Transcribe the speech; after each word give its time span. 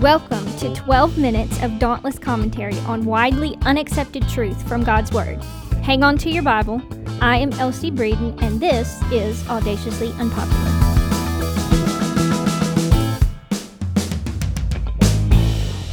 Welcome 0.00 0.46
to 0.56 0.74
12 0.74 1.18
minutes 1.18 1.62
of 1.62 1.78
dauntless 1.78 2.18
commentary 2.18 2.78
on 2.86 3.04
widely 3.04 3.58
unaccepted 3.66 4.26
truth 4.30 4.66
from 4.66 4.82
God's 4.82 5.12
Word. 5.12 5.44
Hang 5.82 6.02
on 6.02 6.16
to 6.16 6.30
your 6.30 6.42
Bible. 6.42 6.80
I 7.20 7.36
am 7.36 7.52
Elsie 7.52 7.90
Breeden, 7.90 8.40
and 8.40 8.58
this 8.58 8.98
is 9.12 9.46
Audaciously 9.46 10.10
Unpopular. 10.12 10.70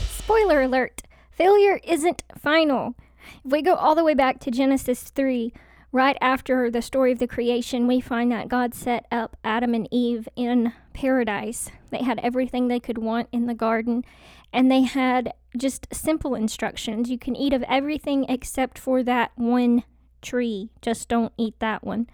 Spoiler 0.08 0.62
alert 0.62 1.02
failure 1.32 1.82
isn't 1.84 2.24
final. 2.38 2.96
If 3.44 3.52
we 3.52 3.62
go 3.62 3.74
all 3.74 3.94
the 3.94 4.06
way 4.06 4.14
back 4.14 4.40
to 4.40 4.52
Genesis 4.52 5.04
3, 5.04 5.52
right 5.92 6.18
after 6.22 6.72
the 6.72 6.82
story 6.82 7.12
of 7.12 7.20
the 7.20 7.28
creation, 7.28 7.88
we 7.88 8.00
find 8.00 8.32
that 8.32 8.48
God 8.48 8.74
set 8.74 9.06
up 9.12 9.36
Adam 9.44 9.74
and 9.74 9.86
Eve 9.92 10.30
in 10.38 10.72
paradise. 10.98 11.70
They 11.92 12.02
had 12.02 12.20
everything 12.24 12.68
they 12.68 12.80
could 12.80 12.98
want 12.98 13.30
in 13.32 13.46
the 13.46 13.54
garden, 13.54 14.04
and 14.52 14.72
they 14.72 14.82
had 14.82 15.32
just 15.56 15.86
simple 15.94 16.34
instructions. 16.34 17.12
You 17.12 17.20
can 17.20 17.36
eat 17.36 17.54
of 17.54 17.64
everything 17.68 18.26
except 18.28 18.80
for 18.80 19.04
that 19.04 19.32
one 19.36 19.84
tree. 20.24 20.72
Just 20.82 21.08
don't 21.08 21.34
eat 21.38 21.60
that 21.60 21.84
one. 21.84 22.08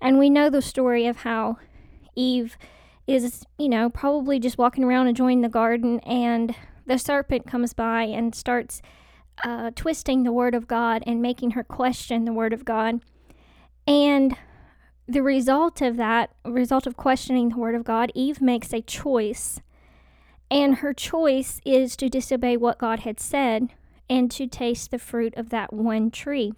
And 0.00 0.18
we 0.18 0.30
know 0.30 0.48
the 0.48 0.62
story 0.62 1.06
of 1.06 1.18
how 1.18 1.58
Eve 2.16 2.56
is, 3.06 3.44
you 3.58 3.68
know, 3.68 3.90
probably 3.90 4.40
just 4.40 4.56
walking 4.56 4.82
around 4.82 5.08
enjoying 5.08 5.42
the 5.42 5.50
garden, 5.50 6.00
and 6.00 6.54
the 6.86 6.98
serpent 6.98 7.46
comes 7.46 7.74
by 7.74 8.04
and 8.04 8.34
starts 8.34 8.80
uh, 9.44 9.72
twisting 9.74 10.22
the 10.22 10.32
word 10.32 10.54
of 10.54 10.66
God 10.66 11.02
and 11.06 11.20
making 11.20 11.50
her 11.50 11.64
question 11.64 12.24
the 12.24 12.32
word 12.32 12.54
of 12.54 12.64
God. 12.64 13.00
And 13.86 14.38
the 15.08 15.22
result 15.22 15.80
of 15.80 15.96
that, 15.96 16.30
result 16.44 16.86
of 16.86 16.96
questioning 16.96 17.50
the 17.50 17.58
word 17.58 17.74
of 17.74 17.84
God, 17.84 18.12
Eve 18.14 18.40
makes 18.40 18.72
a 18.72 18.80
choice. 18.80 19.60
And 20.50 20.76
her 20.76 20.92
choice 20.92 21.60
is 21.64 21.96
to 21.96 22.08
disobey 22.08 22.56
what 22.56 22.78
God 22.78 23.00
had 23.00 23.18
said 23.18 23.68
and 24.08 24.30
to 24.32 24.46
taste 24.46 24.90
the 24.90 24.98
fruit 24.98 25.34
of 25.36 25.48
that 25.50 25.72
one 25.72 26.10
tree. 26.10 26.52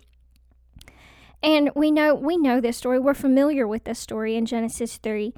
And 1.42 1.70
we 1.74 1.90
know 1.90 2.14
we 2.14 2.36
know 2.36 2.60
this 2.60 2.78
story. 2.78 2.98
We're 2.98 3.14
familiar 3.14 3.68
with 3.68 3.84
this 3.84 3.98
story 3.98 4.34
in 4.34 4.46
Genesis 4.46 4.96
3 4.96 5.34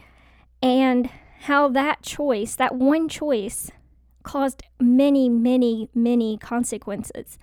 and 0.63 1.11
how 1.41 1.69
that 1.69 2.03
choice, 2.03 2.55
that 2.57 2.77
one 2.77 3.09
choice 3.09 3.71
caused 4.23 4.63
many, 4.81 5.29
many, 5.29 5.89
many 5.95 6.39
consequences. 6.39 7.39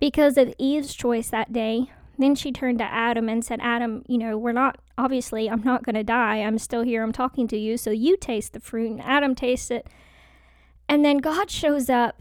Because 0.00 0.36
of 0.36 0.54
Eve's 0.58 0.94
choice 0.94 1.30
that 1.30 1.52
day, 1.52 1.90
then 2.18 2.34
she 2.34 2.52
turned 2.52 2.78
to 2.78 2.84
Adam 2.84 3.28
and 3.28 3.44
said, 3.44 3.60
Adam, 3.62 4.02
you 4.08 4.18
know, 4.18 4.38
we're 4.38 4.52
not, 4.52 4.78
obviously, 4.96 5.50
I'm 5.50 5.62
not 5.62 5.82
going 5.82 5.94
to 5.94 6.04
die. 6.04 6.38
I'm 6.38 6.58
still 6.58 6.82
here. 6.82 7.02
I'm 7.02 7.12
talking 7.12 7.46
to 7.48 7.58
you. 7.58 7.76
So 7.76 7.90
you 7.90 8.16
taste 8.16 8.52
the 8.52 8.60
fruit. 8.60 8.90
And 8.90 9.02
Adam 9.02 9.34
tastes 9.34 9.70
it. 9.70 9.86
And 10.88 11.04
then 11.04 11.18
God 11.18 11.50
shows 11.50 11.90
up 11.90 12.20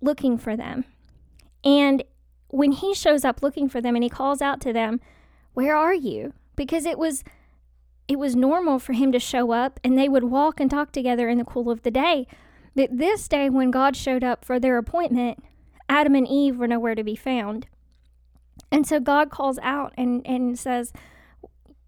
looking 0.00 0.38
for 0.38 0.56
them. 0.56 0.84
And 1.64 2.04
when 2.48 2.72
he 2.72 2.94
shows 2.94 3.24
up 3.24 3.42
looking 3.42 3.68
for 3.68 3.80
them 3.80 3.94
and 3.94 4.02
he 4.02 4.08
calls 4.08 4.40
out 4.40 4.60
to 4.62 4.72
them, 4.72 5.00
Where 5.54 5.76
are 5.76 5.94
you? 5.94 6.32
Because 6.56 6.86
it 6.86 6.98
was. 6.98 7.24
It 8.06 8.18
was 8.18 8.34
normal 8.34 8.78
for 8.78 8.94
him 8.94 9.12
to 9.12 9.18
show 9.18 9.52
up 9.52 9.78
and 9.84 9.98
they 9.98 10.08
would 10.08 10.24
walk 10.24 10.60
and 10.60 10.70
talk 10.70 10.92
together 10.92 11.28
in 11.28 11.36
the 11.36 11.44
cool 11.44 11.70
of 11.70 11.82
the 11.82 11.90
day. 11.90 12.26
But 12.74 12.96
this 12.96 13.28
day, 13.28 13.50
when 13.50 13.70
God 13.70 13.96
showed 13.96 14.24
up 14.24 14.46
for 14.46 14.58
their 14.58 14.78
appointment, 14.78 15.44
Adam 15.90 16.14
and 16.14 16.26
Eve 16.26 16.56
were 16.56 16.66
nowhere 16.66 16.94
to 16.94 17.04
be 17.04 17.16
found. 17.16 17.66
And 18.70 18.86
so 18.86 19.00
God 19.00 19.30
calls 19.30 19.58
out 19.62 19.92
and, 19.96 20.26
and 20.26 20.58
says, 20.58 20.92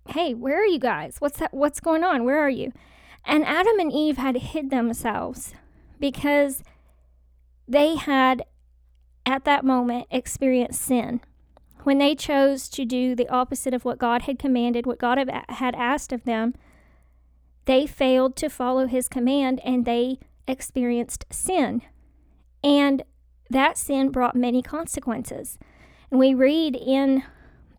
Hey, 0.08 0.34
where 0.34 0.60
are 0.60 0.66
you 0.66 0.78
guys? 0.78 1.16
What's 1.18 1.38
that 1.38 1.52
what's 1.54 1.78
going 1.78 2.02
on? 2.02 2.24
Where 2.24 2.38
are 2.38 2.50
you? 2.50 2.72
And 3.24 3.44
Adam 3.44 3.78
and 3.78 3.92
Eve 3.92 4.16
had 4.16 4.36
hid 4.36 4.70
themselves 4.70 5.52
because 6.00 6.62
they 7.68 7.96
had 7.96 8.44
at 9.26 9.44
that 9.44 9.64
moment 9.64 10.06
experienced 10.10 10.80
sin. 10.82 11.20
When 11.84 11.98
they 11.98 12.14
chose 12.14 12.68
to 12.70 12.84
do 12.84 13.14
the 13.14 13.28
opposite 13.28 13.72
of 13.72 13.84
what 13.84 13.98
God 13.98 14.22
had 14.22 14.38
commanded, 14.38 14.86
what 14.86 14.98
God 14.98 15.18
had 15.48 15.74
asked 15.74 16.12
of 16.12 16.24
them, 16.24 16.54
they 17.66 17.86
failed 17.86 18.36
to 18.36 18.50
follow 18.50 18.86
his 18.86 19.08
command 19.08 19.60
and 19.64 19.84
they 19.84 20.18
experienced 20.48 21.24
sin. 21.30 21.82
And 22.62 23.02
that 23.48 23.78
sin 23.78 24.10
brought 24.10 24.36
many 24.36 24.62
consequences. 24.62 25.58
And 26.10 26.18
we 26.18 26.34
read 26.34 26.76
in 26.76 27.24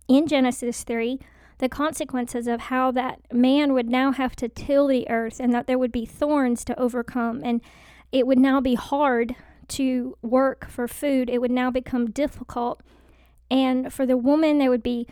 in 0.08 0.28
Genesis 0.28 0.84
3 0.84 1.20
the 1.60 1.70
consequences 1.70 2.48
of 2.48 2.62
how 2.62 2.92
that 2.92 3.22
man 3.32 3.74
would 3.74 3.88
now 3.88 4.12
have 4.12 4.36
to 4.38 4.50
till 4.50 4.88
the 4.88 5.08
earth 5.10 5.40
and 5.40 5.54
that 5.54 5.68
there 5.68 5.78
would 5.78 5.92
be 5.92 6.06
thorns 6.06 6.66
to 6.66 6.80
overcome 6.80 7.42
and 7.44 7.62
it 8.12 8.26
would 8.26 8.40
now 8.40 8.60
be 8.60 8.76
hard 8.76 9.36
to 9.68 10.18
work 10.22 10.68
for 10.68 10.88
food. 10.88 11.30
It 11.30 11.40
would 11.40 11.52
now 11.52 11.72
become 11.72 12.12
difficult. 12.12 12.82
And 13.50 13.94
for 13.94 14.06
the 14.06 14.18
woman 14.18 14.58
there 14.58 14.70
would 14.70 14.84
be 14.84 15.08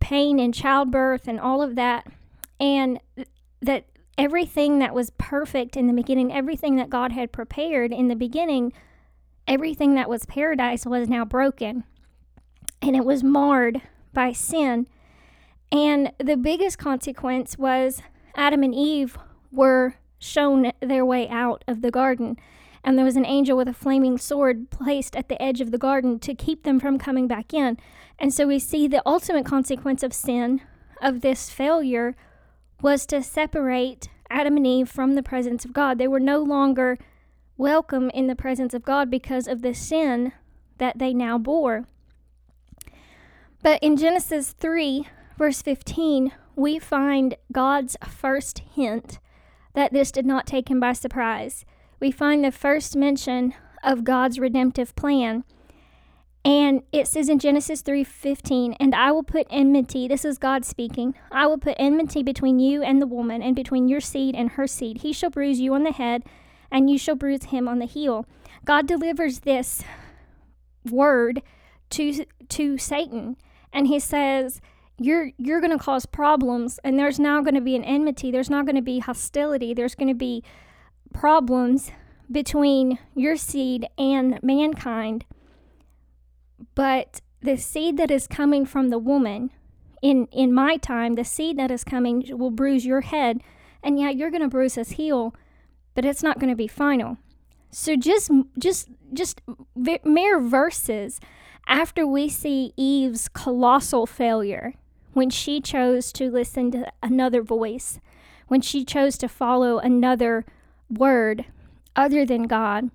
pain 0.00 0.38
in 0.38 0.52
childbirth 0.52 1.26
and 1.26 1.40
all 1.40 1.62
of 1.62 1.74
that. 1.76 2.06
And 2.60 3.00
that 3.60 3.86
everything 4.16 4.78
that 4.78 4.94
was 4.94 5.10
perfect 5.18 5.76
in 5.76 5.86
the 5.86 5.92
beginning, 5.92 6.32
everything 6.32 6.76
that 6.76 6.90
God 6.90 7.12
had 7.12 7.32
prepared 7.32 7.92
in 7.92 8.08
the 8.08 8.14
beginning, 8.14 8.72
everything 9.48 9.94
that 9.94 10.08
was 10.08 10.24
paradise 10.26 10.86
was 10.86 11.08
now 11.08 11.24
broken 11.24 11.84
and 12.86 12.96
it 12.96 13.04
was 13.04 13.24
marred 13.24 13.82
by 14.12 14.32
sin. 14.32 14.86
And 15.72 16.12
the 16.18 16.36
biggest 16.36 16.78
consequence 16.78 17.58
was 17.58 18.00
Adam 18.36 18.62
and 18.62 18.74
Eve 18.74 19.18
were 19.50 19.96
shown 20.18 20.72
their 20.80 21.04
way 21.04 21.28
out 21.28 21.64
of 21.66 21.82
the 21.82 21.90
garden. 21.90 22.36
And 22.84 22.96
there 22.96 23.04
was 23.04 23.16
an 23.16 23.26
angel 23.26 23.56
with 23.56 23.66
a 23.66 23.74
flaming 23.74 24.16
sword 24.16 24.70
placed 24.70 25.16
at 25.16 25.28
the 25.28 25.40
edge 25.42 25.60
of 25.60 25.72
the 25.72 25.78
garden 25.78 26.20
to 26.20 26.34
keep 26.34 26.62
them 26.62 26.78
from 26.78 26.98
coming 26.98 27.26
back 27.26 27.52
in. 27.52 27.78
And 28.18 28.32
so 28.32 28.46
we 28.46 28.60
see 28.60 28.86
the 28.86 29.02
ultimate 29.04 29.44
consequence 29.44 30.02
of 30.04 30.12
sin, 30.12 30.62
of 31.02 31.20
this 31.20 31.50
failure, 31.50 32.14
was 32.80 33.04
to 33.06 33.22
separate 33.22 34.08
Adam 34.30 34.56
and 34.56 34.66
Eve 34.66 34.88
from 34.88 35.14
the 35.14 35.22
presence 35.22 35.64
of 35.64 35.72
God. 35.72 35.98
They 35.98 36.08
were 36.08 36.20
no 36.20 36.40
longer 36.40 36.98
welcome 37.56 38.10
in 38.10 38.28
the 38.28 38.36
presence 38.36 38.72
of 38.72 38.84
God 38.84 39.10
because 39.10 39.48
of 39.48 39.62
the 39.62 39.74
sin 39.74 40.32
that 40.78 40.98
they 40.98 41.12
now 41.12 41.38
bore. 41.38 41.86
But 43.66 43.82
in 43.82 43.96
Genesis 43.96 44.52
3, 44.52 45.08
verse 45.36 45.60
15, 45.60 46.30
we 46.54 46.78
find 46.78 47.34
God's 47.50 47.96
first 48.06 48.60
hint 48.60 49.18
that 49.74 49.92
this 49.92 50.12
did 50.12 50.24
not 50.24 50.46
take 50.46 50.70
him 50.70 50.78
by 50.78 50.92
surprise. 50.92 51.64
We 51.98 52.12
find 52.12 52.44
the 52.44 52.52
first 52.52 52.94
mention 52.94 53.54
of 53.82 54.04
God's 54.04 54.38
redemptive 54.38 54.94
plan. 54.94 55.42
And 56.44 56.84
it 56.92 57.08
says 57.08 57.28
in 57.28 57.40
Genesis 57.40 57.82
3:15, 57.82 58.74
"And 58.74 58.94
I 58.94 59.10
will 59.10 59.24
put 59.24 59.48
enmity, 59.50 60.06
this 60.06 60.24
is 60.24 60.38
God 60.38 60.64
speaking. 60.64 61.16
I 61.32 61.48
will 61.48 61.58
put 61.58 61.74
enmity 61.76 62.22
between 62.22 62.60
you 62.60 62.84
and 62.84 63.02
the 63.02 63.06
woman 63.08 63.42
and 63.42 63.56
between 63.56 63.88
your 63.88 64.00
seed 64.00 64.36
and 64.36 64.50
her 64.50 64.68
seed. 64.68 64.98
He 64.98 65.12
shall 65.12 65.30
bruise 65.30 65.58
you 65.58 65.74
on 65.74 65.82
the 65.82 65.90
head, 65.90 66.22
and 66.70 66.88
you 66.88 66.98
shall 66.98 67.16
bruise 67.16 67.46
him 67.46 67.66
on 67.66 67.80
the 67.80 67.86
heel." 67.86 68.26
God 68.64 68.86
delivers 68.86 69.40
this 69.40 69.82
word 70.88 71.42
to 71.90 72.24
to 72.48 72.78
Satan 72.78 73.36
and 73.76 73.86
he 73.86 74.00
says 74.00 74.60
you're 74.98 75.30
you're 75.36 75.60
going 75.60 75.76
to 75.76 75.84
cause 75.84 76.06
problems 76.06 76.80
and 76.82 76.98
there's 76.98 77.20
now 77.20 77.42
going 77.42 77.54
to 77.54 77.60
be 77.60 77.76
an 77.76 77.84
enmity. 77.84 78.30
There's 78.30 78.48
not 78.48 78.64
going 78.64 78.76
to 78.76 78.82
be 78.82 78.98
hostility. 79.00 79.74
There's 79.74 79.94
going 79.94 80.08
to 80.08 80.14
be 80.14 80.42
problems 81.12 81.92
between 82.32 82.98
your 83.14 83.36
seed 83.36 83.86
and 83.98 84.40
mankind. 84.42 85.26
But 86.74 87.20
the 87.42 87.58
seed 87.58 87.98
that 87.98 88.10
is 88.10 88.26
coming 88.26 88.64
from 88.64 88.88
the 88.88 88.98
woman 88.98 89.50
in 90.00 90.26
in 90.32 90.52
my 90.52 90.78
time 90.78 91.14
the 91.14 91.24
seed 91.24 91.58
that 91.58 91.70
is 91.70 91.84
coming 91.84 92.24
will 92.30 92.50
bruise 92.50 92.84
your 92.84 93.00
head 93.02 93.40
and 93.82 93.98
yeah 93.98 94.10
you're 94.10 94.30
going 94.30 94.42
to 94.42 94.48
bruise 94.48 94.74
his 94.74 94.90
heel 94.90 95.34
but 95.94 96.04
it's 96.04 96.22
not 96.22 96.38
going 96.38 96.50
to 96.50 96.56
be 96.56 96.68
final. 96.68 97.18
So 97.70 97.96
just 97.96 98.30
just 98.58 98.88
just 99.12 99.42
mere 100.04 100.40
verses 100.40 101.20
after 101.66 102.06
we 102.06 102.28
see 102.28 102.72
Eve's 102.76 103.28
colossal 103.28 104.06
failure, 104.06 104.74
when 105.12 105.30
she 105.30 105.60
chose 105.60 106.12
to 106.12 106.30
listen 106.30 106.70
to 106.72 106.92
another 107.02 107.42
voice, 107.42 107.98
when 108.48 108.60
she 108.60 108.84
chose 108.84 109.16
to 109.18 109.28
follow 109.28 109.78
another 109.78 110.44
word 110.90 111.46
other 111.96 112.24
than 112.24 112.44
God, 112.44 112.90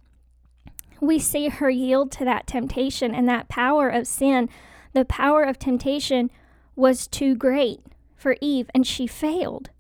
we 1.02 1.18
see 1.18 1.50
her 1.50 1.70
yield 1.70 2.12
to 2.12 2.26
that 2.26 2.46
temptation 2.46 3.14
and 3.16 3.28
that 3.28 3.50
power 3.50 3.90
of 3.90 4.08
sin. 4.08 4.50
The 4.94 5.04
power 5.04 5.44
of 5.44 5.58
temptation 5.58 6.30
was 6.76 7.08
too 7.08 7.36
great 7.36 7.82
for 8.16 8.36
Eve, 8.40 8.70
and 8.74 8.86
she 8.86 9.08
failed. 9.08 9.72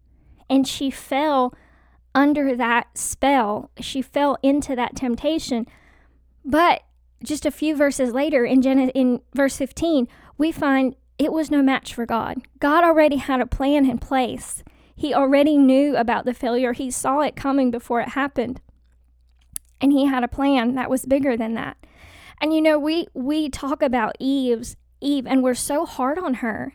And 0.49 0.67
she 0.67 0.89
fell 0.89 1.53
under 2.13 2.55
that 2.55 2.97
spell. 2.97 3.69
She 3.79 4.01
fell 4.01 4.37
into 4.41 4.75
that 4.75 4.95
temptation. 4.95 5.67
But 6.43 6.81
just 7.23 7.45
a 7.45 7.51
few 7.51 7.75
verses 7.75 8.13
later 8.13 8.45
in 8.45 8.61
Gen- 8.61 8.89
in 8.89 9.21
verse 9.33 9.57
15, 9.57 10.07
we 10.37 10.51
find 10.51 10.95
it 11.17 11.31
was 11.31 11.51
no 11.51 11.61
match 11.61 11.93
for 11.93 12.05
God. 12.05 12.39
God 12.59 12.83
already 12.83 13.17
had 13.17 13.41
a 13.41 13.45
plan 13.45 13.89
in 13.89 13.99
place. 13.99 14.63
He 14.95 15.13
already 15.13 15.57
knew 15.57 15.95
about 15.95 16.25
the 16.25 16.33
failure. 16.33 16.73
He 16.73 16.91
saw 16.91 17.21
it 17.21 17.35
coming 17.35 17.71
before 17.71 18.01
it 18.01 18.09
happened. 18.09 18.61
And 19.79 19.91
he 19.91 20.05
had 20.05 20.23
a 20.23 20.27
plan 20.27 20.75
that 20.75 20.89
was 20.89 21.05
bigger 21.05 21.35
than 21.35 21.53
that. 21.55 21.77
And 22.39 22.53
you 22.53 22.61
know, 22.61 22.79
we 22.79 23.07
we 23.13 23.49
talk 23.49 23.81
about 23.81 24.15
Eve's 24.19 24.75
Eve 24.99 25.27
and 25.27 25.43
we're 25.43 25.53
so 25.53 25.85
hard 25.85 26.17
on 26.17 26.35
her. 26.35 26.73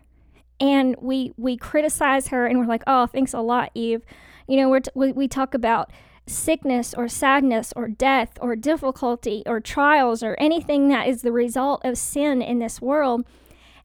And 0.61 0.97
we 1.01 1.33
we 1.37 1.57
criticize 1.57 2.29
her 2.29 2.47
and 2.47 2.59
we're 2.59 2.67
like, 2.67 2.85
"Oh, 2.87 3.07
thanks 3.07 3.35
a 3.35 3.41
lot, 3.41 3.71
Eve." 3.75 4.03
You 4.49 4.57
know, 4.57 4.79
t- 4.79 4.91
we, 4.95 5.13
we 5.13 5.29
talk 5.29 5.55
about 5.55 5.91
sickness 6.27 6.93
or 6.95 7.09
sadness 7.09 7.73
or 7.77 7.89
death 7.89 8.37
or 8.41 8.57
difficulty 8.57 9.43
or 9.47 9.61
trials 9.61 10.23
or 10.23 10.35
anything 10.39 10.89
that 10.89 11.07
is 11.07 11.23
the 11.23 11.33
result 11.33 11.81
of 11.85 11.97
sin 11.97 12.43
in 12.43 12.59
this 12.59 12.81
world. 12.81 13.25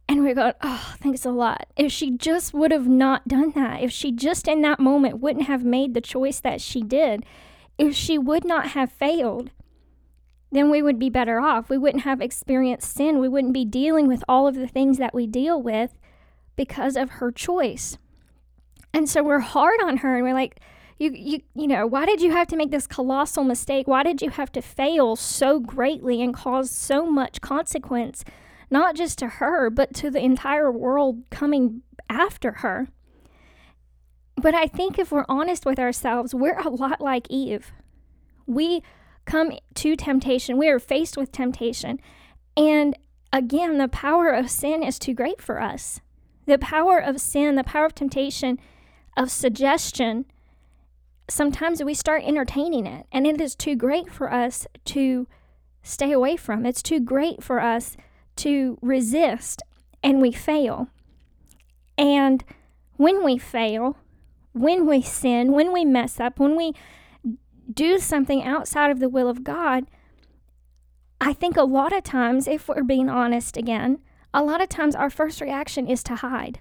And 0.09 0.23
we 0.23 0.33
go, 0.33 0.53
oh, 0.61 0.95
thanks 0.99 1.25
a 1.25 1.31
lot. 1.31 1.67
If 1.77 1.91
she 1.91 2.11
just 2.11 2.53
would 2.53 2.71
have 2.71 2.87
not 2.87 3.27
done 3.27 3.51
that, 3.51 3.81
if 3.81 3.91
she 3.91 4.11
just 4.11 4.47
in 4.47 4.61
that 4.61 4.79
moment 4.79 5.19
wouldn't 5.19 5.45
have 5.45 5.63
made 5.63 5.93
the 5.93 6.01
choice 6.01 6.39
that 6.39 6.59
she 6.59 6.81
did, 6.81 7.25
if 7.77 7.95
she 7.95 8.17
would 8.17 8.43
not 8.43 8.69
have 8.69 8.91
failed, 8.91 9.51
then 10.51 10.69
we 10.69 10.81
would 10.81 10.99
be 10.99 11.09
better 11.09 11.39
off. 11.39 11.69
We 11.69 11.77
wouldn't 11.77 12.03
have 12.03 12.19
experienced 12.19 12.93
sin. 12.93 13.19
We 13.19 13.29
wouldn't 13.29 13.53
be 13.53 13.63
dealing 13.63 14.07
with 14.07 14.23
all 14.27 14.47
of 14.47 14.55
the 14.55 14.67
things 14.67 14.97
that 14.97 15.13
we 15.13 15.27
deal 15.27 15.61
with 15.61 15.97
because 16.57 16.97
of 16.97 17.09
her 17.11 17.31
choice. 17.31 17.97
And 18.93 19.09
so 19.09 19.23
we're 19.23 19.39
hard 19.39 19.79
on 19.81 19.97
her 19.97 20.15
and 20.15 20.23
we're 20.23 20.33
like, 20.33 20.59
you 21.01 21.11
you 21.13 21.41
you 21.55 21.67
know 21.67 21.87
why 21.87 22.05
did 22.05 22.21
you 22.21 22.31
have 22.31 22.47
to 22.47 22.55
make 22.55 22.71
this 22.71 22.87
colossal 22.87 23.43
mistake? 23.43 23.87
Why 23.87 24.03
did 24.03 24.21
you 24.21 24.29
have 24.29 24.51
to 24.51 24.61
fail 24.61 25.15
so 25.15 25.59
greatly 25.59 26.21
and 26.21 26.33
cause 26.33 26.69
so 26.69 27.05
much 27.05 27.41
consequence 27.41 28.23
not 28.69 28.95
just 28.95 29.17
to 29.19 29.27
her 29.27 29.69
but 29.69 29.93
to 29.95 30.11
the 30.11 30.23
entire 30.23 30.71
world 30.71 31.23
coming 31.31 31.81
after 32.09 32.51
her? 32.51 32.87
But 34.37 34.53
i 34.53 34.67
think 34.67 34.99
if 34.99 35.11
we're 35.11 35.25
honest 35.27 35.65
with 35.65 35.79
ourselves 35.79 36.35
we're 36.35 36.59
a 36.59 36.69
lot 36.69 37.01
like 37.01 37.27
eve. 37.29 37.71
We 38.45 38.83
come 39.25 39.53
to 39.75 39.95
temptation. 39.95 40.57
We 40.57 40.69
are 40.69 40.79
faced 40.79 41.17
with 41.17 41.31
temptation. 41.31 41.99
And 42.55 42.95
again 43.33 43.79
the 43.79 43.87
power 43.87 44.29
of 44.29 44.51
sin 44.51 44.83
is 44.83 44.99
too 44.99 45.15
great 45.15 45.41
for 45.41 45.59
us. 45.59 45.99
The 46.45 46.59
power 46.59 46.99
of 46.99 47.19
sin 47.19 47.55
the 47.55 47.63
power 47.63 47.85
of 47.85 47.95
temptation 47.95 48.59
of 49.17 49.31
suggestion 49.31 50.25
sometimes 51.31 51.83
we 51.83 51.93
start 51.93 52.23
entertaining 52.25 52.85
it 52.85 53.05
and 53.11 53.25
it 53.25 53.39
is 53.39 53.55
too 53.55 53.75
great 53.75 54.11
for 54.11 54.31
us 54.31 54.67
to 54.85 55.27
stay 55.81 56.11
away 56.11 56.35
from. 56.35 56.65
It's 56.65 56.83
too 56.83 56.99
great 56.99 57.41
for 57.41 57.61
us 57.61 57.95
to 58.37 58.77
resist 58.81 59.61
and 60.03 60.21
we 60.21 60.31
fail. 60.31 60.89
And 61.97 62.43
when 62.97 63.23
we 63.23 63.37
fail, 63.37 63.97
when 64.53 64.85
we 64.85 65.01
sin, 65.01 65.53
when 65.53 65.71
we 65.71 65.85
mess 65.85 66.19
up, 66.19 66.39
when 66.39 66.55
we 66.55 66.73
do 67.71 67.99
something 67.99 68.43
outside 68.43 68.91
of 68.91 68.99
the 68.99 69.09
will 69.09 69.29
of 69.29 69.43
God, 69.43 69.85
I 71.21 71.33
think 71.33 71.55
a 71.55 71.63
lot 71.63 71.93
of 71.93 72.03
times, 72.03 72.47
if 72.47 72.67
we're 72.67 72.83
being 72.83 73.09
honest 73.09 73.55
again, 73.55 73.99
a 74.33 74.43
lot 74.43 74.61
of 74.61 74.69
times 74.69 74.95
our 74.95 75.09
first 75.09 75.39
reaction 75.39 75.87
is 75.87 76.03
to 76.03 76.15
hide. 76.15 76.59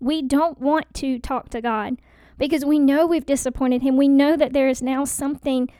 We 0.00 0.22
don't 0.22 0.60
want 0.60 0.92
to 0.94 1.18
talk 1.18 1.48
to 1.50 1.60
God 1.60 1.96
because 2.38 2.64
we 2.64 2.78
know 2.78 3.06
we've 3.06 3.26
disappointed 3.26 3.82
him. 3.82 3.96
We 3.96 4.08
know 4.08 4.36
that 4.36 4.52
there 4.52 4.68
is 4.68 4.82
now 4.82 5.04
something 5.04 5.70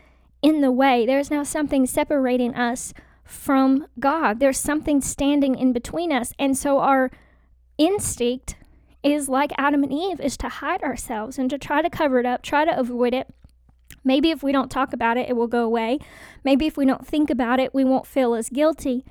in 0.42 0.60
the 0.60 0.72
way, 0.72 1.06
there's 1.06 1.30
now 1.30 1.44
something 1.44 1.86
separating 1.86 2.54
us 2.56 2.92
from 3.24 3.86
God. 3.98 4.40
There's 4.40 4.58
something 4.58 5.00
standing 5.00 5.56
in 5.56 5.72
between 5.72 6.12
us. 6.12 6.32
And 6.38 6.58
so 6.58 6.80
our 6.80 7.10
instinct 7.78 8.56
is 9.02 9.28
like 9.28 9.52
Adam 9.56 9.82
and 9.82 9.92
Eve 9.92 10.20
is 10.20 10.36
to 10.38 10.48
hide 10.48 10.82
ourselves 10.82 11.38
and 11.38 11.48
to 11.50 11.58
try 11.58 11.82
to 11.82 11.90
cover 11.90 12.18
it 12.20 12.26
up, 12.26 12.42
try 12.42 12.64
to 12.64 12.78
avoid 12.78 13.14
it. 13.14 13.28
Maybe 14.04 14.30
if 14.30 14.42
we 14.42 14.52
don't 14.52 14.70
talk 14.70 14.92
about 14.92 15.16
it, 15.16 15.28
it 15.28 15.34
will 15.34 15.46
go 15.46 15.64
away. 15.64 15.98
Maybe 16.44 16.66
if 16.66 16.76
we 16.76 16.86
don't 16.86 17.06
think 17.06 17.30
about 17.30 17.60
it, 17.60 17.74
we 17.74 17.84
won't 17.84 18.06
feel 18.06 18.34
as 18.34 18.48
guilty. 18.48 19.04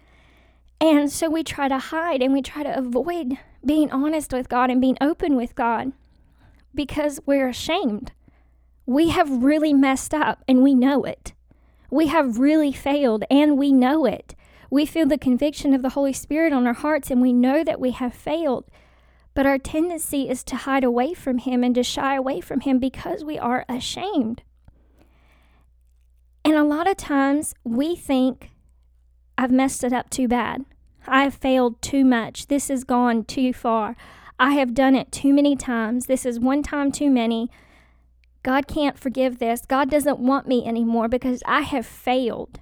And 0.79 1.11
so 1.11 1.29
we 1.29 1.43
try 1.43 1.67
to 1.67 1.77
hide 1.77 2.21
and 2.21 2.33
we 2.33 2.41
try 2.41 2.63
to 2.63 2.77
avoid 2.77 3.37
being 3.65 3.91
honest 3.91 4.33
with 4.33 4.49
God 4.49 4.69
and 4.69 4.81
being 4.81 4.97
open 4.99 5.35
with 5.35 5.55
God 5.55 5.93
because 6.73 7.19
we're 7.25 7.49
ashamed. 7.49 8.11
We 8.85 9.09
have 9.09 9.43
really 9.43 9.73
messed 9.73 10.13
up 10.13 10.43
and 10.47 10.63
we 10.63 10.73
know 10.73 11.03
it. 11.03 11.33
We 11.89 12.07
have 12.07 12.39
really 12.39 12.71
failed 12.71 13.23
and 13.29 13.57
we 13.57 13.71
know 13.71 14.05
it. 14.05 14.35
We 14.69 14.85
feel 14.85 15.05
the 15.05 15.17
conviction 15.17 15.73
of 15.73 15.81
the 15.81 15.89
Holy 15.89 16.13
Spirit 16.13 16.53
on 16.53 16.65
our 16.65 16.73
hearts 16.73 17.11
and 17.11 17.21
we 17.21 17.33
know 17.33 17.63
that 17.63 17.79
we 17.79 17.91
have 17.91 18.13
failed. 18.13 18.65
But 19.33 19.45
our 19.45 19.57
tendency 19.57 20.29
is 20.29 20.43
to 20.45 20.55
hide 20.55 20.83
away 20.83 21.13
from 21.13 21.39
Him 21.39 21.63
and 21.63 21.75
to 21.75 21.83
shy 21.83 22.15
away 22.15 22.41
from 22.41 22.61
Him 22.61 22.79
because 22.79 23.23
we 23.23 23.37
are 23.37 23.65
ashamed. 23.69 24.43
And 26.43 26.55
a 26.55 26.63
lot 26.63 26.89
of 26.89 26.97
times 26.97 27.53
we 27.63 27.95
think, 27.95 28.51
I've 29.37 29.51
messed 29.51 29.83
it 29.83 29.93
up 29.93 30.09
too 30.09 30.27
bad. 30.27 30.65
I 31.07 31.23
have 31.23 31.33
failed 31.33 31.81
too 31.81 32.05
much. 32.05 32.47
This 32.47 32.67
has 32.67 32.83
gone 32.83 33.23
too 33.23 33.53
far. 33.53 33.95
I 34.41 34.53
have 34.53 34.73
done 34.73 34.95
it 34.95 35.11
too 35.11 35.35
many 35.35 35.55
times. 35.55 36.07
This 36.07 36.25
is 36.25 36.39
one 36.39 36.63
time 36.63 36.91
too 36.91 37.11
many. 37.11 37.51
God 38.41 38.65
can't 38.65 38.97
forgive 38.97 39.37
this. 39.37 39.67
God 39.67 39.87
doesn't 39.91 40.17
want 40.17 40.47
me 40.47 40.65
anymore 40.65 41.07
because 41.07 41.43
I 41.45 41.61
have 41.61 41.85
failed. 41.85 42.59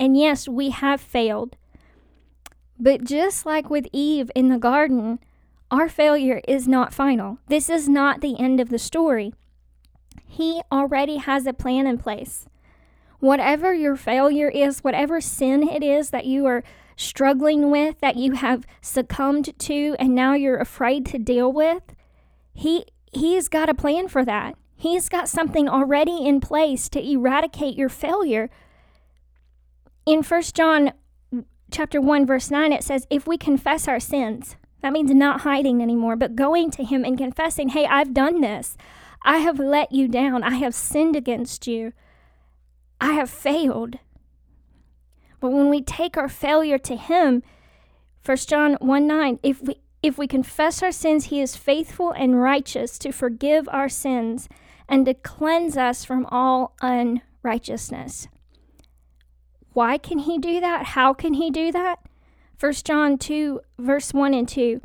And 0.00 0.18
yes, 0.18 0.48
we 0.48 0.70
have 0.70 1.00
failed. 1.00 1.56
But 2.76 3.04
just 3.04 3.46
like 3.46 3.70
with 3.70 3.86
Eve 3.92 4.32
in 4.34 4.48
the 4.48 4.58
garden, 4.58 5.20
our 5.70 5.88
failure 5.88 6.40
is 6.48 6.66
not 6.66 6.92
final. 6.92 7.38
This 7.46 7.70
is 7.70 7.88
not 7.88 8.20
the 8.20 8.36
end 8.40 8.58
of 8.58 8.68
the 8.68 8.78
story. 8.78 9.32
He 10.26 10.60
already 10.72 11.18
has 11.18 11.46
a 11.46 11.52
plan 11.52 11.86
in 11.86 11.98
place. 11.98 12.46
Whatever 13.20 13.72
your 13.72 13.94
failure 13.94 14.48
is, 14.48 14.82
whatever 14.82 15.20
sin 15.20 15.68
it 15.68 15.84
is 15.84 16.10
that 16.10 16.26
you 16.26 16.46
are 16.46 16.64
struggling 16.96 17.70
with, 17.70 18.00
that 18.00 18.16
you 18.16 18.32
have 18.32 18.66
succumbed 18.80 19.56
to, 19.58 19.94
and 19.98 20.14
now 20.14 20.32
you're 20.32 20.56
afraid 20.56 21.06
to 21.06 21.18
deal 21.18 21.52
with, 21.52 21.82
he 22.52 22.86
he's 23.12 23.48
got 23.48 23.68
a 23.68 23.74
plan 23.74 24.08
for 24.08 24.24
that. 24.24 24.56
He's 24.74 25.08
got 25.08 25.28
something 25.28 25.68
already 25.68 26.26
in 26.26 26.40
place 26.40 26.88
to 26.90 27.00
eradicate 27.00 27.76
your 27.76 27.88
failure. 27.88 28.50
In 30.04 30.22
First 30.22 30.54
John 30.54 30.92
chapter 31.70 32.00
1 32.00 32.26
verse 32.26 32.50
9 32.50 32.72
it 32.72 32.84
says 32.84 33.06
if 33.10 33.26
we 33.26 33.36
confess 33.36 33.88
our 33.88 34.00
sins, 34.00 34.56
that 34.82 34.92
means 34.92 35.10
not 35.12 35.40
hiding 35.40 35.82
anymore, 35.82 36.16
but 36.16 36.36
going 36.36 36.70
to 36.72 36.84
him 36.84 37.04
and 37.04 37.18
confessing, 37.18 37.70
"Hey, 37.70 37.86
I've 37.86 38.14
done 38.14 38.40
this. 38.40 38.76
I 39.22 39.38
have 39.38 39.58
let 39.58 39.92
you 39.92 40.08
down. 40.08 40.42
I 40.42 40.54
have 40.56 40.74
sinned 40.74 41.16
against 41.16 41.66
you. 41.66 41.92
I 43.00 43.12
have 43.12 43.30
failed." 43.30 43.98
But 45.40 45.50
when 45.50 45.68
we 45.68 45.82
take 45.82 46.16
our 46.16 46.28
failure 46.28 46.78
to 46.78 46.96
Him, 46.96 47.42
1 48.24 48.36
John 48.38 48.76
1 48.80 49.06
9, 49.06 49.38
if 49.42 49.62
we 49.62 49.80
if 50.02 50.18
we 50.18 50.28
confess 50.28 50.82
our 50.82 50.92
sins, 50.92 51.26
he 51.26 51.40
is 51.40 51.56
faithful 51.56 52.12
and 52.12 52.40
righteous 52.40 52.98
to 52.98 53.10
forgive 53.10 53.68
our 53.70 53.88
sins 53.88 54.48
and 54.88 55.04
to 55.06 55.14
cleanse 55.14 55.76
us 55.76 56.04
from 56.04 56.26
all 56.26 56.76
unrighteousness. 56.80 58.28
Why 59.72 59.98
can 59.98 60.20
he 60.20 60.38
do 60.38 60.60
that? 60.60 60.86
How 60.86 61.12
can 61.12 61.34
he 61.34 61.50
do 61.50 61.72
that? 61.72 61.98
1 62.60 62.72
John 62.84 63.18
2, 63.18 63.60
verse 63.78 64.14
1 64.14 64.32
and 64.32 64.48
2 64.48 64.80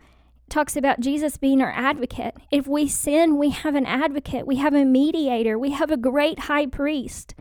talks 0.49 0.75
about 0.75 0.99
Jesus 0.99 1.37
being 1.37 1.61
our 1.61 1.71
advocate. 1.71 2.35
If 2.51 2.67
we 2.67 2.87
sin, 2.87 3.37
we 3.37 3.51
have 3.51 3.75
an 3.75 3.85
advocate, 3.85 4.45
we 4.45 4.57
have 4.57 4.73
a 4.73 4.83
mediator, 4.83 5.57
we 5.57 5.71
have 5.71 5.91
a 5.91 5.97
great 5.97 6.39
high 6.39 6.65
priest 6.65 7.35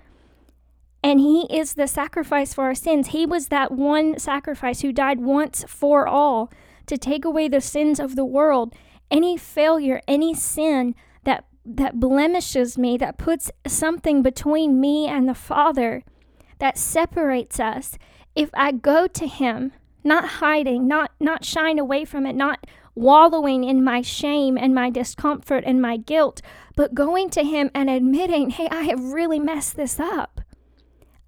and 1.02 1.21
he 1.21 1.47
is 1.50 1.75
the 1.75 1.87
sacrifice 1.87 2.52
for 2.52 2.64
our 2.64 2.75
sins. 2.75 3.09
He 3.09 3.25
was 3.26 3.49
that 3.49 3.73
one 3.73 4.19
sacrifice 4.19 4.80
who 4.80 4.92
died 4.92 5.21
once 5.21 5.64
for 5.66 6.07
all 6.07 6.50
to 6.87 6.99
take 6.99 7.25
away 7.25 7.49
the 7.49 7.61
sins 7.61 7.99
of 7.99 8.16
the 8.16 8.25
world. 8.25 8.75
Any 9.11 9.37
failure, 9.37 10.00
any 10.07 10.35
sin 10.35 10.95
that 11.25 11.45
that 11.64 12.00
blemishes 12.00 12.78
me, 12.78 12.97
that 12.99 13.19
puts 13.19 13.50
something 13.66 14.23
between 14.23 14.80
me 14.80 15.07
and 15.07 15.28
the 15.28 15.35
Father, 15.35 16.02
that 16.59 16.78
separates 16.78 17.61
us. 17.61 17.99
If 18.35 18.50
I 18.54 18.73
go 18.73 19.07
to 19.07 19.26
him, 19.26 19.73
not 20.04 20.25
hiding, 20.25 20.87
not 20.87 21.12
not 21.21 21.45
shying 21.45 21.78
away 21.78 22.04
from 22.04 22.26
it, 22.26 22.35
not 22.35 22.66
wallowing 22.95 23.64
in 23.64 23.85
my 23.85 24.02
shame 24.02 24.59
and 24.59 24.75
my 24.75 24.90
discomfort 24.90 25.64
and 25.66 25.80
my 25.80 25.97
guilt, 25.97 26.42
but 26.76 26.95
going 26.95 27.30
to 27.30 27.42
him 27.42 27.71
and 27.75 27.88
admitting, 27.88 28.50
"Hey, 28.50 28.69
I 28.71 28.83
have 28.83 29.12
really 29.12 29.38
messed 29.38 29.76
this 29.76 29.99
up." 29.99 30.40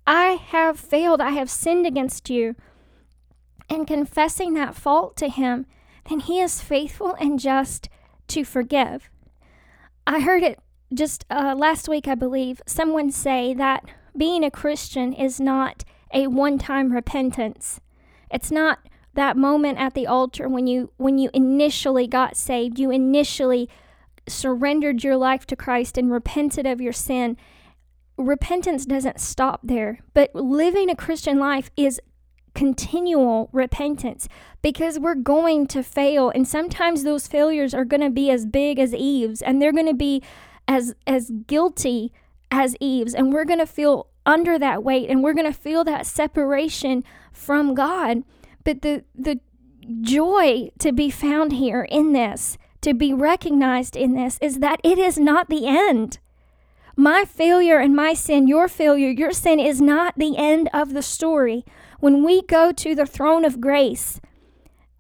I 0.07 0.33
have 0.49 0.79
failed, 0.79 1.21
I 1.21 1.31
have 1.31 1.51
sinned 1.51 1.87
against 1.87 2.29
you, 2.29 2.57
and 3.69 3.87
confessing 3.87 4.55
that 4.55 4.75
fault 4.75 5.17
to 5.19 5.29
Him, 5.29 5.67
then 6.09 6.21
He 6.21 6.41
is 6.41 6.61
faithful 6.61 7.15
and 7.21 7.39
just 7.39 7.89
to 8.29 8.45
forgive. 8.45 9.11
I 10.07 10.21
heard 10.21 10.43
it 10.43 10.59
just 10.93 11.25
uh, 11.31 11.55
last 11.57 11.89
week, 11.89 12.09
I 12.09 12.15
believe, 12.15 12.61
someone 12.67 13.11
say 13.11 13.55
that 13.55 13.85
being 14.17 14.45
a 14.45 14.51
Christian 14.51 15.13
is 15.13 15.41
not 15.41 15.85
a 16.13 16.27
one 16.27 16.59
time 16.59 16.93
repentance. 16.93 17.81
It's 18.31 18.51
not 18.51 18.81
that 19.15 19.37
moment 19.37 19.79
at 19.79 19.95
the 19.95 20.07
altar 20.07 20.49
when 20.49 20.67
you 20.67 20.91
when 20.97 21.19
you 21.19 21.31
initially 21.35 22.07
got 22.07 22.37
saved 22.37 22.79
you 22.79 22.91
initially 22.91 23.69
surrendered 24.27 25.05
your 25.05 25.17
life 25.17 25.47
to 25.47 25.57
Christ 25.57 25.99
and 25.99 26.11
repented 26.11 26.67
of 26.67 26.81
your 26.81 26.93
sin 26.93 27.37
repentance 28.17 28.87
doesn't 28.87 29.21
stop 29.21 29.61
there, 29.63 30.01
but 30.15 30.35
living 30.35 30.91
a 30.91 30.97
Christian 30.97 31.39
life 31.39 31.71
is 31.77 32.01
continual 32.55 33.49
repentance 33.53 34.29
because 34.61 34.99
we're 34.99 35.15
going 35.15 35.67
to 35.67 35.83
fail 35.83 36.31
and 36.31 36.47
sometimes 36.47 37.03
those 37.03 37.27
failures 37.27 37.73
are 37.73 37.85
going 37.85 38.03
to 38.03 38.11
be 38.11 38.31
as 38.31 38.45
big 38.45 38.79
as 38.79 38.95
Eve's 38.95 39.41
and 39.41 39.61
they're 39.61 39.73
going 39.73 39.87
to 39.87 39.95
be 39.95 40.23
as 40.69 40.95
as 41.07 41.31
guilty 41.47 42.13
as 42.51 42.77
Eve's 42.79 43.15
and 43.15 43.33
we're 43.33 43.47
going 43.47 43.59
to 43.59 43.67
feel 43.67 44.09
under 44.27 44.59
that 44.59 44.85
weight 44.85 45.09
and 45.09 45.23
we're 45.23 45.33
going 45.33 45.51
to 45.51 45.59
feel 45.59 45.83
that 45.85 46.07
separation 46.07 47.03
from 47.33 47.75
God. 47.75 48.23
But 48.65 48.83
the 48.83 49.05
the 49.15 49.41
joy 50.03 50.71
to 50.79 50.93
be 50.93 51.11
found 51.11 51.53
here 51.53 51.83
in 51.83 52.13
this 52.13 52.59
to 52.83 52.93
be 52.93 53.15
recognized 53.15 53.97
in 53.97 54.15
this 54.15 54.39
is 54.41 54.59
that 54.59 54.81
it 54.85 54.99
is 54.99 55.19
not 55.19 55.49
the 55.49 55.67
end 55.67 56.19
my 56.97 57.25
failure 57.25 57.79
and 57.79 57.97
my 57.97 58.15
sin, 58.15 58.47
your 58.47 58.69
failure, 58.69 59.11
your 59.11 59.33
sin 59.33 59.59
is 59.59 59.81
not 59.81 60.15
the 60.17 60.37
end 60.37 60.69
of 60.73 60.93
the 60.93 61.03
story. 61.03 61.65
When 62.01 62.25
we 62.25 62.43
go 62.43 62.73
to 62.73 62.95
the 62.95 63.07
throne 63.07 63.45
of 63.45 63.61
grace, 63.61 64.21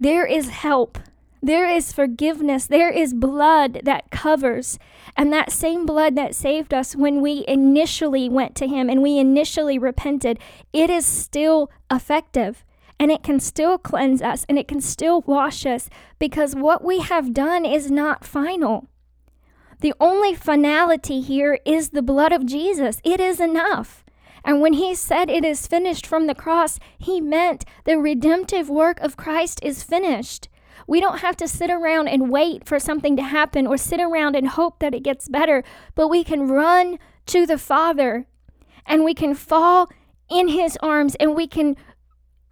there 0.00 0.24
is 0.24 0.48
help. 0.48 0.98
There 1.42 1.68
is 1.68 1.92
forgiveness. 1.92 2.66
There 2.66 2.90
is 2.90 3.12
blood 3.12 3.80
that 3.82 4.10
covers. 4.10 4.78
And 5.16 5.32
that 5.32 5.50
same 5.50 5.84
blood 5.84 6.14
that 6.14 6.36
saved 6.36 6.72
us 6.72 6.94
when 6.94 7.20
we 7.20 7.44
initially 7.48 8.28
went 8.28 8.54
to 8.56 8.68
Him 8.68 8.88
and 8.88 9.02
we 9.02 9.18
initially 9.18 9.78
repented, 9.78 10.38
it 10.72 10.88
is 10.88 11.04
still 11.04 11.70
effective. 11.90 12.64
And 13.00 13.10
it 13.10 13.24
can 13.24 13.40
still 13.40 13.78
cleanse 13.78 14.22
us 14.22 14.46
and 14.48 14.56
it 14.56 14.68
can 14.68 14.80
still 14.80 15.22
wash 15.22 15.66
us 15.66 15.90
because 16.20 16.54
what 16.54 16.84
we 16.84 17.00
have 17.00 17.34
done 17.34 17.64
is 17.64 17.90
not 17.90 18.24
final. 18.24 18.86
The 19.82 19.94
only 19.98 20.32
finality 20.36 21.20
here 21.20 21.58
is 21.64 21.88
the 21.88 22.02
blood 22.02 22.30
of 22.30 22.46
Jesus. 22.46 23.00
It 23.02 23.18
is 23.18 23.40
enough. 23.40 24.04
And 24.44 24.60
when 24.60 24.74
he 24.74 24.94
said 24.94 25.28
it 25.28 25.44
is 25.44 25.66
finished 25.66 26.06
from 26.06 26.28
the 26.28 26.36
cross, 26.36 26.78
he 26.96 27.20
meant 27.20 27.64
the 27.84 27.98
redemptive 27.98 28.70
work 28.70 29.00
of 29.00 29.16
Christ 29.16 29.58
is 29.60 29.82
finished. 29.82 30.48
We 30.86 31.00
don't 31.00 31.18
have 31.18 31.36
to 31.38 31.48
sit 31.48 31.68
around 31.68 32.06
and 32.06 32.30
wait 32.30 32.64
for 32.64 32.78
something 32.78 33.16
to 33.16 33.24
happen 33.24 33.66
or 33.66 33.76
sit 33.76 34.00
around 34.00 34.36
and 34.36 34.46
hope 34.46 34.78
that 34.78 34.94
it 34.94 35.02
gets 35.02 35.28
better, 35.28 35.64
but 35.96 36.06
we 36.06 36.22
can 36.22 36.46
run 36.46 37.00
to 37.26 37.44
the 37.44 37.58
Father 37.58 38.26
and 38.86 39.02
we 39.02 39.14
can 39.14 39.34
fall 39.34 39.90
in 40.30 40.46
his 40.46 40.78
arms 40.80 41.16
and 41.16 41.34
we 41.34 41.48
can 41.48 41.76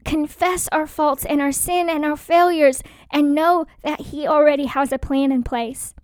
confess 0.04 0.68
our 0.72 0.86
faults 0.86 1.24
and 1.24 1.40
our 1.40 1.52
sin 1.52 1.88
and 1.88 2.04
our 2.04 2.16
failures 2.16 2.82
and 3.12 3.36
know 3.36 3.66
that 3.84 4.00
he 4.00 4.26
already 4.26 4.66
has 4.66 4.90
a 4.90 4.98
plan 4.98 5.30
in 5.30 5.44
place. 5.44 5.94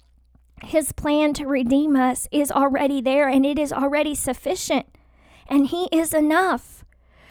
His 0.63 0.93
plan 0.93 1.35
to 1.35 1.47
redeem 1.47 1.97
us 1.97 2.27
is 2.33 2.51
already 2.51 3.01
there 3.01 3.29
and 3.29 3.45
it 3.45 3.59
is 3.59 3.73
already 3.73 4.15
sufficient, 4.15 4.87
and 5.49 5.67
He 5.67 5.89
is 5.93 6.15
enough. 6.15 6.85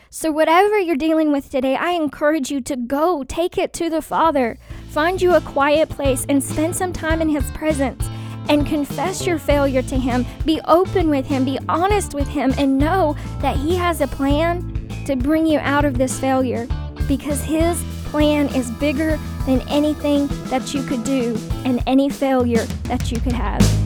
So, 0.10 0.32
whatever 0.32 0.79
you're 0.79 0.96
dealing 0.96 1.32
with 1.32 1.50
today, 1.50 1.75
I 1.75 1.91
encourage 1.91 2.51
you 2.51 2.62
to 2.62 2.75
go 2.77 3.24
take 3.24 3.58
it 3.58 3.74
to 3.74 3.89
the 3.89 4.01
Father. 4.01 4.58
Find 4.89 5.22
you 5.22 5.34
a 5.34 5.41
quiet 5.41 5.89
place 5.89 6.25
and 6.29 6.41
spend 6.41 6.75
some 6.75 6.94
time 6.94 7.22
in 7.22 7.27
His 7.27 7.50
presence 7.51 8.08
and 8.48 8.65
confess 8.65 9.25
your 9.25 9.39
failure 9.39 9.82
to 9.82 9.98
Him. 9.98 10.25
Be 10.46 10.62
open 10.65 11.10
with 11.10 11.25
Him, 11.25 11.44
be 11.44 11.60
honest 11.67 12.13
with 12.13 12.27
Him, 12.27 12.53
and 12.58 12.77
know 12.77 13.17
that 13.41 13.58
He 13.58 13.75
has 13.75 14.01
a 14.01 14.08
plan 14.08 14.88
to 15.05 15.15
bring 15.15 15.46
you 15.46 15.60
out 15.60 15.84
of 15.84 15.98
this 15.98 16.20
failure 16.20 16.67
because 17.08 17.44
His 17.44 17.84
plan 18.15 18.48
is 18.55 18.72
bigger 18.72 19.19
than 19.45 19.60
anything 19.67 20.27
that 20.45 20.74
you 20.74 20.81
could 20.84 21.03
do 21.03 21.38
and 21.65 21.84
any 21.86 22.07
failure 22.07 22.63
that 22.84 23.12
you 23.12 23.19
could 23.19 23.34
have. 23.34 23.85